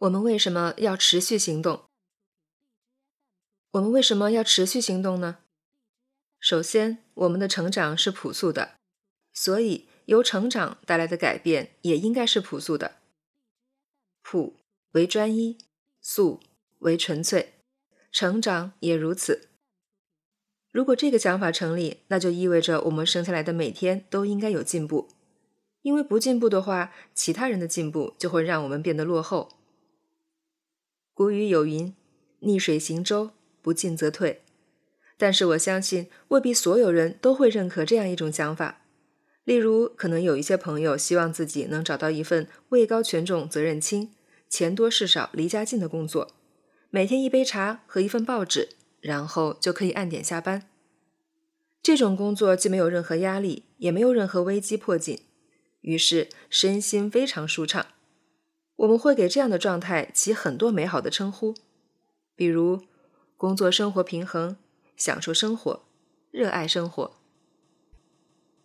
[0.00, 1.84] 我们为什么要持续行动？
[3.72, 5.40] 我们为什么要持续行动呢？
[6.38, 8.76] 首先，我们的成长是朴素的，
[9.34, 12.96] 所以由成长带来的改变也应该是朴素的。
[14.22, 14.56] 朴
[14.92, 15.58] 为专一，
[16.00, 16.40] 素
[16.78, 17.52] 为纯粹，
[18.10, 19.50] 成长也如此。
[20.72, 25.10] 如果这个讲法成立，那就意味着我们生下来的每天都应该有进步，
[25.82, 29.59] 因为不进步的话，其他人的进步就会让我们变得落后。
[31.20, 31.92] 古语有云
[32.40, 34.40] ：“逆水行舟，不进则退。”
[35.18, 38.86] 但是我相信，未必所有人都会认可这样一种想法。
[39.44, 44.14] 例如，可能有一些朋友希望自己能找到一份位高权重、责任轻、
[44.48, 46.32] 钱多事少、离家近的工作，
[46.88, 48.70] 每天一杯茶和一份报纸，
[49.02, 50.70] 然后就可以按点下班。
[51.82, 55.20] 这种工作既没有任何压力，也没有任何危机迫近，
[55.82, 57.88] 于是身心非常舒畅。
[58.80, 61.54] 我们会给这样的状态起很多美好的称呼，
[62.34, 62.80] 比如
[63.36, 64.56] 工作生活平衡、
[64.96, 65.82] 享受生活、
[66.30, 67.12] 热爱生活。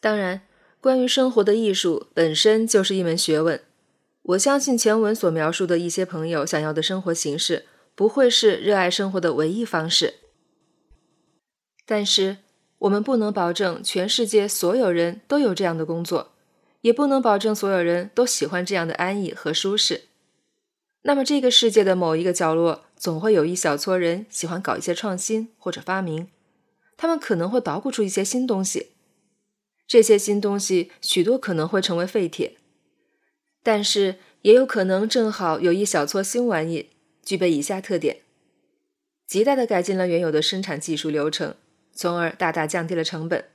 [0.00, 0.42] 当然，
[0.80, 3.62] 关于生活的艺术本身就是一门学问。
[4.22, 10.14] 我相信前文所描述的一些朋友想要的生活形式，不会是热爱生活的唯一方式。
[11.86, 12.38] 但是，
[12.78, 16.32] 我们不能保证全世界所有人都有这样的工作。
[16.82, 20.02] 也不能保证所有人都喜欢这样的安逸和舒适。
[21.02, 26.28] 那么，这个世界的某一个角落，总会有一小撮人喜欢搞一些创新或者发明。
[26.96, 28.88] 他们可能会捣鼓出一些新东西，
[29.86, 32.58] 这些新东西许多可能会成为废铁，
[33.62, 36.90] 但是也有可能正好有一小撮新玩意，
[37.24, 38.18] 具备以下特点：
[39.26, 41.54] 极大的改进了原有的生产技术流程，
[41.94, 43.46] 从而大大降低了成本，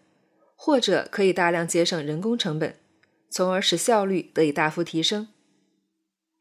[0.55, 2.75] 或者可以大量节省人工成本。
[3.35, 5.27] 从而使效率得以大幅提升。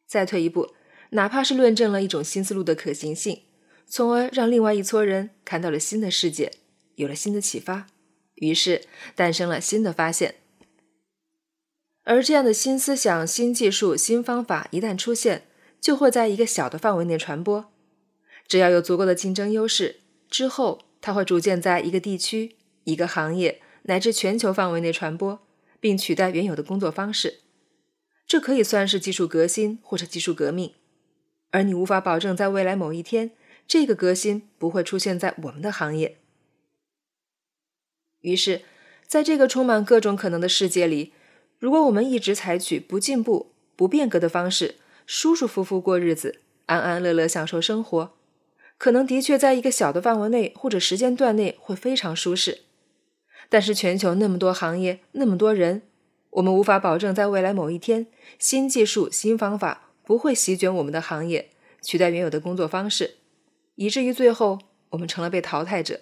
[0.06, 0.74] 再退一步，
[1.10, 3.40] 哪怕是论证了一种新思路的可行性，
[3.84, 6.52] 从而让另外一撮人看到了新的世界，
[6.94, 7.88] 有了新的启发，
[8.36, 8.82] 于是
[9.16, 10.36] 诞生了新的发现。
[12.04, 15.48] 而这样的新思想、新技术、新方法一旦出现，
[15.80, 17.72] 就会在一个小的范围内传播。
[18.46, 19.96] 只要有足够的竞争优势，
[20.30, 22.54] 之后它会逐渐在一个地区、
[22.84, 25.40] 一个行业乃至全球范围内传播。
[25.84, 27.40] 并取代原有的工作方式，
[28.26, 30.72] 这可以算是技术革新或者技术革命。
[31.50, 33.32] 而你无法保证在未来某一天，
[33.68, 36.16] 这个革新不会出现在我们的行业。
[38.22, 38.62] 于是，
[39.06, 41.12] 在这个充满各种可能的世界里，
[41.58, 48.16] 如果我们一直采取不进步、不变革的方式，舒舒服服过日子，安安乐乐享受生活，
[48.78, 52.60] 可能的确在一个小的范围内或者时间段内会非常舒适。
[53.48, 55.82] 但是全球那么多行业，那么多人，
[56.30, 58.06] 我们无法保证在未来某一天，
[58.38, 61.50] 新技术、新方法不会席卷我们的行业，
[61.80, 63.16] 取代原有的工作方式，
[63.76, 64.58] 以至于最后
[64.90, 66.00] 我们成了被淘汰者。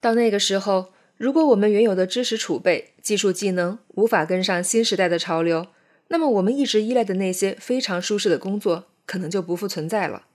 [0.00, 5.68] 到那个时候，如果我们原有的知识储备、技术技能无法跟上新时代的潮流，
[6.08, 10.26] 那么我们一直依赖的那些非常舒适的工作，可能就不复存在了。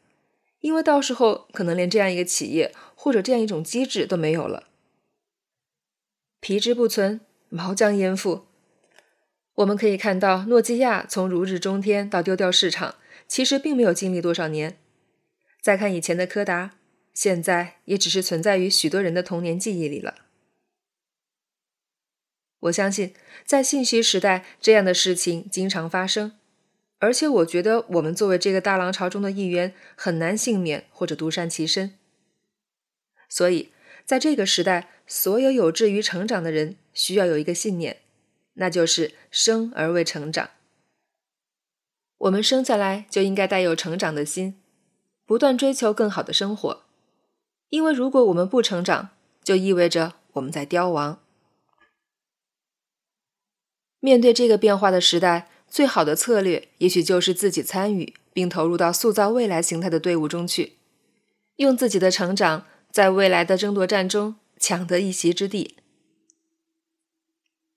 [0.59, 4.68] 因为到时候可能连这样一个企业或者这样一种机制都没有了，
[6.40, 8.47] 皮之不存，毛将焉附？
[9.56, 12.95] 我们可以看到，诺基亚从如日中天到丢掉市场，
[13.28, 14.78] 其实并没有经历多少年。
[15.62, 16.75] 再看以前的柯达，
[17.13, 20.16] 现在也只是存在于许多人的童年记忆里了。
[22.62, 23.13] 我相信，
[23.45, 26.38] 在信息时代，这样的事情经常发生。
[27.00, 31.94] 而且我觉得，我们作为这个大浪潮中的一员，很难幸免或者独善其身。
[33.30, 33.72] 所以，
[34.03, 37.97] 在这个时代，所有有志于成长的人，需要有一个信念，
[38.53, 40.50] 那就是生而为成长。
[42.18, 44.59] 我们生下来就应该带有成长的心，
[45.24, 46.84] 不断追求更好的生活。
[47.69, 49.09] 因为如果我们不成长，
[49.44, 51.22] 就意味着我们在凋亡。
[54.00, 55.52] 面对这个变化的时代。
[55.69, 60.77] 最好的策略，也许就是自己参与并投入到塑造未来形态的队伍中去，
[61.57, 65.75] 用自己的成长在未来的争夺战中抢得一席之地。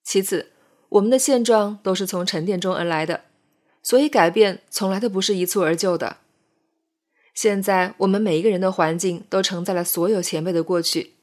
[0.02, 0.52] 其次，
[0.90, 3.24] 我们的现状都是从沉淀中而来的，
[3.82, 6.18] 所以改变从来都不是一蹴而就的。
[7.34, 11.14] 现在，我们每一个人的环境都承载了所有前辈的过去，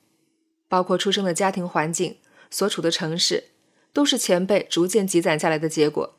[0.69, 2.17] 包括出生的家庭环境、
[2.49, 3.45] 所处的城市，
[3.91, 6.16] 都是前辈逐渐积攒下来的结果。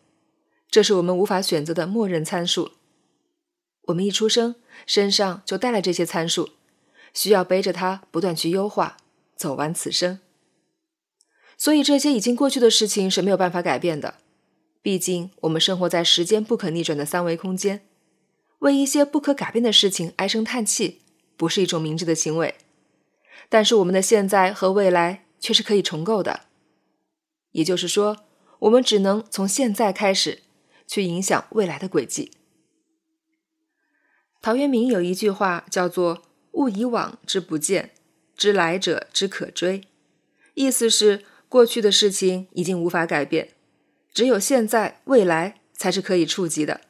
[0.70, 2.73] 这是我们无法选择的默认参数。
[3.82, 4.56] 我们一出生，
[4.87, 6.50] 身上就带了这些参数，
[7.15, 8.99] 需要背着它不断去优化，
[9.35, 10.20] 走完此生。
[11.56, 14.17] 所以，这些已经过去的事情是没有办法改变的。
[14.82, 17.85] 毕竟我们生活在时间不可逆转的三维空间，
[18.61, 21.00] 为一些不可改变的事情唉声叹气，
[21.37, 22.55] 不是一种明智的行为。
[23.49, 26.43] 但是我们的现在和未来却是可以重构的，
[27.53, 28.19] 也就是说，
[28.61, 30.43] 我们只能从现在开始
[30.88, 32.32] 去影响未来的轨迹。
[34.40, 37.90] 陶渊明有一句话叫做“勿以往之不谏，
[38.37, 39.87] 知来者之可追”，
[40.55, 43.50] 意思是过去的事情已经无法改变，
[44.12, 46.81] 只有现在、未来才是可以触及的。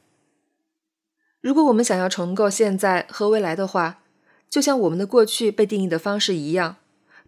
[1.41, 4.03] 如果我们想要重构现在和未来的话，
[4.51, 6.77] 就像我们的过去被定义的方式一样，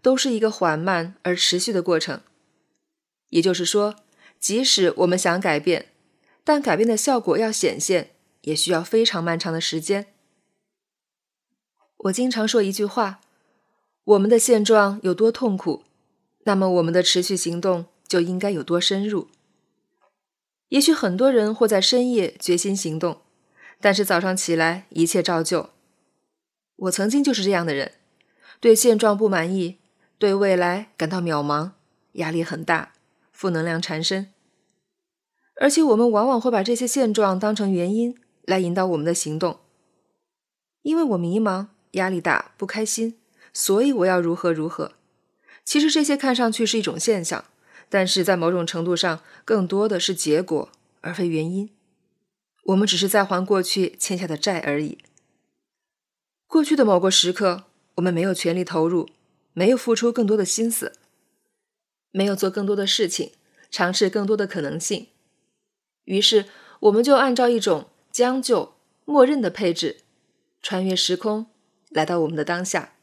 [0.01, 2.21] 都是一个缓慢而持续的过程。
[3.29, 3.95] 也就是说，
[4.39, 5.90] 即使我们想改变，
[6.43, 8.11] 但改变的效果要显现，
[8.41, 10.07] 也需要非常漫长的时间。
[11.97, 13.21] 我经常说一句话：
[14.03, 15.83] 我们的现状有多痛苦，
[16.45, 19.27] 那么我们的持续行动就应该有多深入。
[20.69, 23.21] 也许很多人会在深夜决心行动，
[23.79, 25.69] 但是早上起来一切照旧。
[26.77, 27.91] 我曾经就是这样的人，
[28.59, 29.77] 对现状不满意，
[30.17, 31.73] 对未来感到渺茫，
[32.13, 32.93] 压力很大，
[33.31, 34.33] 负能量缠身。
[35.59, 39.59] 而且我们往往会把这些现状当成原因来引导我们的行动。
[40.81, 43.19] 因为我迷茫、压力大、不开心，
[43.53, 44.93] 所以我要如何如何。
[45.63, 47.45] 其实这些看上去是一种现象，
[47.87, 50.69] 但是在某种程度上，更多的是结果
[51.01, 51.69] 而非原因。
[52.65, 54.97] 我们只是在还过去欠下的债而已。
[56.47, 57.65] 过去的某个时刻，
[57.95, 59.07] 我们没有全力投入，
[59.53, 60.93] 没有付出更多的心思，
[62.11, 63.31] 没有做更多的事情，
[63.69, 65.07] 尝试更多的可能性，
[66.05, 66.45] 于是
[66.81, 68.73] 我们就按照一种将就、
[69.05, 70.01] 默认的配置，
[70.61, 71.47] 穿越时空，
[71.89, 72.93] 来到我们的当下。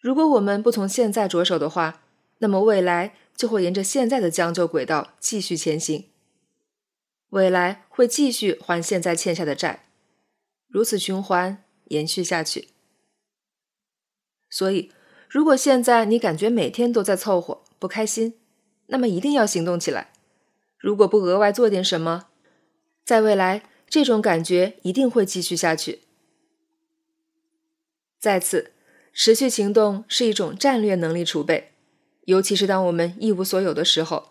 [0.00, 2.02] 如果我们不从现在着手的话，
[2.38, 6.08] 那么未来就会沿着现在的将就轨道继续前行，
[7.30, 9.86] 未来会继续还现在欠下的债，
[10.68, 11.64] 如此循环。
[11.90, 12.68] 延续下去。
[14.48, 14.92] 所以，
[15.28, 18.38] 如果现在你感觉每天都在凑合，不开心，
[18.86, 20.12] 那么一定要行动起来。
[20.80, 22.28] 如果不额外做点什么，
[23.04, 26.00] 在未来这种感觉一定会继续下去。
[28.18, 28.72] 再次，
[29.12, 31.72] 持续行动是一种战略能力储备，
[32.24, 34.30] 尤其是当我们一无所有的时候。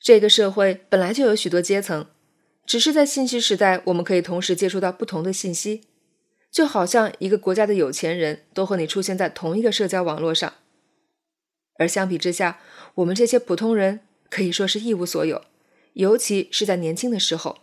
[0.00, 2.06] 这个社会本来就有许多阶层。
[2.64, 5.82] 只是在信息时代，我们可以同时接触到不同的信息，
[6.50, 10.54] 就好像一个国家的有钱人都和你出现在同一个社交网络上。
[11.76, 12.60] 而相比之下，
[12.94, 14.00] 我们这些普通人
[14.32, 15.44] 可以说是一无所有，
[15.92, 17.58] 尤其是在年轻的时候。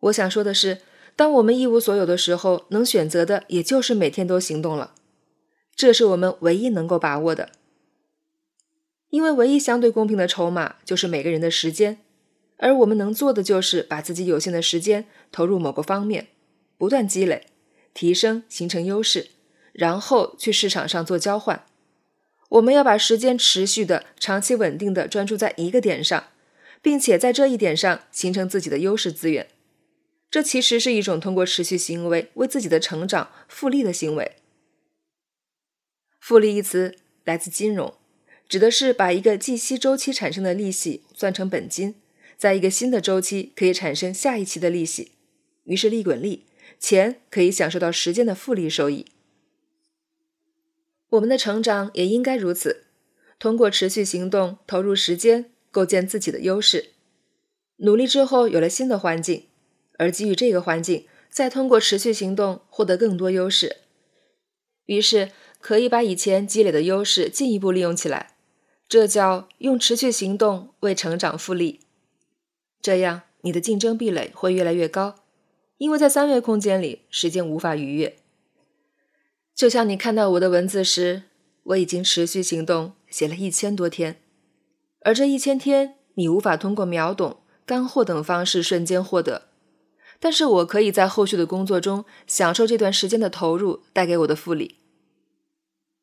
[0.00, 0.80] 我想说的是，
[1.14, 4.94] 当我们一无所有的时候，能选择的也就是每天都行动了，
[5.76, 7.50] 这是我们唯一能够把握的。
[9.10, 11.98] 因为唯一相对公平的筹码就是每个人的时间，
[12.56, 16.28] 而我们能做的就是把自己有限的时间投入某个方面，
[16.78, 17.48] 不断积累、
[17.92, 19.28] 提升，形成优势，
[19.74, 21.66] 然后去市场上做交换。
[22.48, 26.28] 我们要把时间持续的、长期稳定的专注在一个点上，
[26.80, 29.48] 并且在这一点上形成自己的优势资源。
[30.30, 34.32] 这其实是一种通过持续行为为自己的成长复利的行为。
[36.20, 37.94] 复利一词来自金融。
[38.48, 41.96] 指的是把一个计息周期产生的利息算成本金，
[42.38, 45.12] 在一个新的周期可以产生下一期的利息，
[45.64, 46.46] 于是利滚利，
[46.80, 49.04] 钱可以享受到时间的复利收益。
[51.10, 52.84] 我们的成长也应该如此，
[53.38, 56.90] 通过持续行动、投入时间，构建自己的优势。
[57.78, 59.46] 努力之后有了新的环境，
[59.98, 63.76] 而基于这个环境，再通过持续行动获得更多优势，
[64.86, 68.34] 于是可以把以前积累的优势进一步利用起来。
[68.88, 71.80] 这叫用持续行动为成长复利，
[72.80, 75.14] 这样你的竞争壁垒会越来越高，
[75.78, 78.17] 因为在三维空间里，时间无法逾越。
[79.58, 81.24] 就像你看到我的文字时，
[81.64, 84.22] 我已经持续行动写了一千多天，
[85.00, 89.48] 而这一千天你无法通过秒懂、干货等方式瞬间获得，
[90.20, 94.76] 但是我可以在后续的工作中享受这段时间的投入带给我的复利。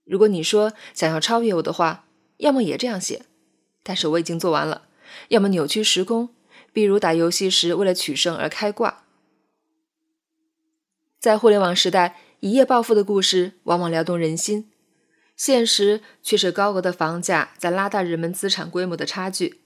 [0.03, 2.09] 如果你说想要超越我的话，
[2.39, 3.21] 要么也这样写，
[3.83, 4.89] 但是我已经做完了；
[5.29, 6.27] 要么扭曲时空，
[6.73, 9.05] 比如打游戏时为了取胜而开挂。
[11.21, 14.69] 在互联网时代，一夜暴富的故事往往撩动人心，
[15.35, 19.61] 现实却是高额的房价在拉大人们资产规模的差距。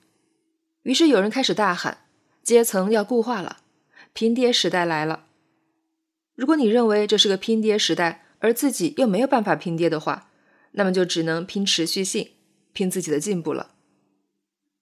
[0.84, 2.06] 于是有人开始大喊
[2.42, 3.58] ：“阶层要固化了，
[4.14, 5.26] 拼爹时代来了！”
[6.36, 10.30] 如果你认为这是个拼爹时代，而自己又没有办法拼爹的话，
[10.72, 12.30] 那么就只能拼持续性。
[12.72, 13.72] 拼自己的进步了。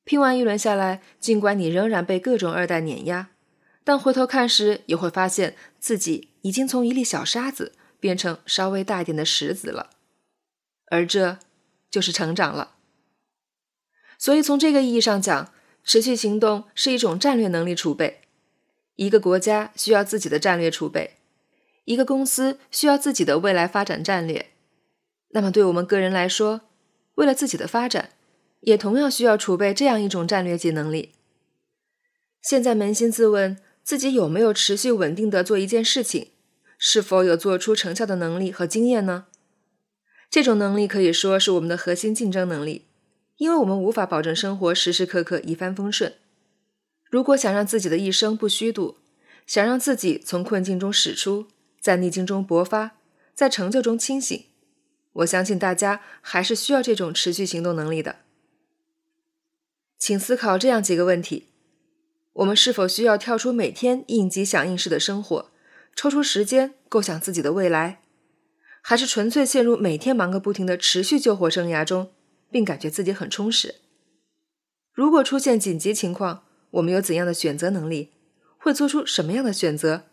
[0.03, 3.31] 拼完一轮下来，尽管你仍然被各种二代碾压，
[3.83, 9.89] 但回头看时，也会发现自己已经从一粒小沙子变成稍微大一点的石子了，
[10.87, 11.39] 而这
[11.89, 12.75] 就是成长了。
[14.17, 18.21] 所以，从这个意义上讲，持续行动是一种战略能力储备。
[18.95, 21.17] 一个国家需要自己的战略储备，
[21.85, 24.47] 一个公司需要自己的未来发展战略。
[25.29, 26.61] 那么，对我们个人来说，
[27.15, 28.09] 为了自己的发展，
[28.61, 31.13] 也同样需要储备这样一种战略级能力。
[32.41, 36.31] 现在扪心自问，自己有没有持续稳定的做一件事情，
[36.77, 39.25] 是否有做出成效的能力和经验呢？
[40.29, 42.85] 这种能力可以说是我们的核心竞争能力。
[43.37, 46.15] 因为我们无法保证生活时时刻刻一帆风顺。
[47.07, 48.97] 如果想让自己的一生不虚度，
[49.45, 51.45] 想让自己从困境中驶出，
[51.79, 52.97] 在逆境中勃发，
[53.35, 54.45] 在成就中清醒，
[55.13, 58.17] 我相信大家还是需要这种持续行动能力的。
[59.99, 61.49] 请思考这样几个问题：
[62.33, 65.51] 我们是否需要跳出每天应急响应式的生活，
[65.97, 68.01] 抽出时间构想自己的未来，
[68.83, 72.11] 还是纯粹陷入每天忙个不停的持续救火生涯中？
[72.51, 73.77] 并感觉自己很充实。
[74.93, 78.11] 如果出现紧急情况，我们有怎样的选择能力？
[78.59, 80.03] 会做出什么样的选择？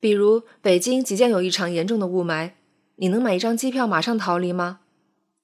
[0.00, 2.52] 比如北京即将有一场严重的雾霾，
[2.96, 4.80] 你能买一张机票马上逃离吗？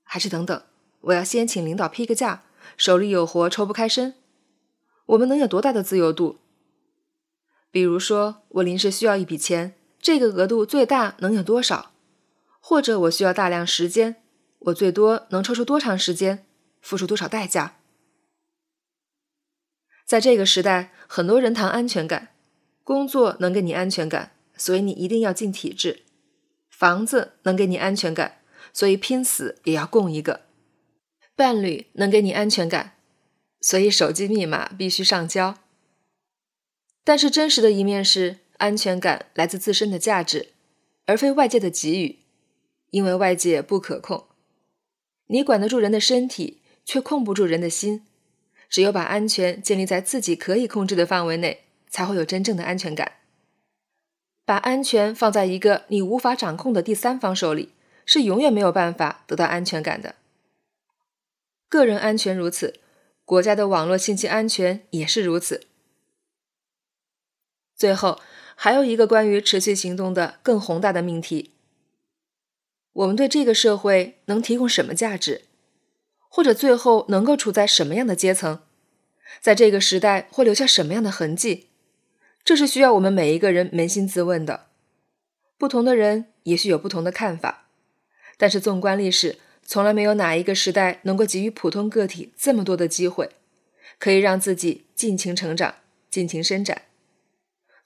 [0.02, 0.62] 还是等等，
[1.02, 2.45] 我要先请领导批个假，
[2.78, 4.14] 手里有活抽不开身？
[5.04, 6.38] 我们能有多大的自由度？
[7.73, 11.93] 比如说，我临时需要一笔钱，这个额度最大能有多少？
[12.61, 14.23] 或者我需要大量时间？
[14.59, 16.47] 我最多能抽出多长时间，
[16.83, 17.79] 付出多少代价？
[20.05, 22.35] 在这个时代，很多人谈安全感，
[22.85, 26.02] 工作能给你安全感，所以你一定要进体制；
[26.69, 28.43] 房子能给你安全感，
[28.75, 30.41] 所以拼死也要供一个；
[31.35, 32.97] 伴侣能给你安全感，
[33.62, 35.62] 所以手机密码必须上交。
[37.04, 40.50] 但是真实的一面是，安全感来自自身的价值，
[41.06, 42.21] 而非外界的给予，
[42.90, 44.26] 因为外界不可控。
[45.26, 48.04] 你管得住人的身体，却控不住人的心。
[48.68, 53.12] 只有把安全建立在自己可以控制的范围内，才会有真正的安全感。
[54.44, 57.75] 把安全放在一个你无法掌控的第三方手里，
[58.06, 60.14] 是永远没有办法得到安全感的。
[61.68, 62.80] 个人安全如此，
[63.25, 65.66] 国家的网络信息安全也是如此。
[67.82, 68.20] 最后，
[68.54, 71.50] 还有一个关于持续行动的更宏大的命题。
[72.92, 75.46] 我们对这个社会能提供什么价值，
[76.28, 78.60] 或者最后能够处在什么样的阶层，
[79.40, 81.70] 在这个时代会留下什么样的痕迹？
[82.44, 84.66] 这是需要我们每一个人扪心自问的。
[85.58, 87.66] 不同的人也许有不同的看法，
[88.36, 93.30] 但是纵观历史，从来没有哪一个时代能够给予普通个体这么多的机会，
[93.98, 95.74] 可以让自己尽情成长、
[96.08, 96.82] 尽情伸展。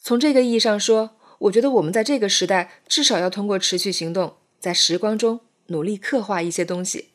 [0.06, 4.36] 从这个意义上说，我觉得我们在这个时代至少要通过持续行动。
[4.60, 7.08] 在时光中努力刻画一些东西，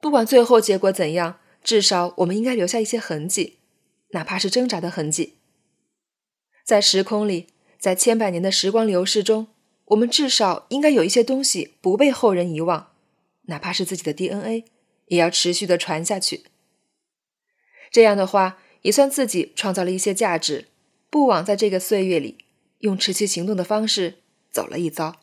[0.00, 3.58] 不管最后结果怎样，至少我们应该留下一些痕迹，
[4.12, 5.34] 哪怕是挣扎的痕迹。
[6.64, 7.48] 在时空里，
[7.78, 9.48] 在千百年的时光流逝中，
[9.84, 12.92] 我们至少应该有一些东西不被后人遗忘，
[13.42, 14.64] 哪怕是自己的 DNA，
[15.08, 16.44] 也要持续的传下去。
[17.90, 20.68] 这样的话，也算自己创造了一些价值，
[21.10, 22.38] 不枉在这个岁月里
[22.78, 24.18] 用持续行动的方式
[24.50, 25.20] 走了一遭。